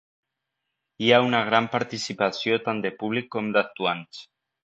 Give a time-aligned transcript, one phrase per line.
[1.05, 4.27] Hi ha una gran participació tant de públic com d'actuants.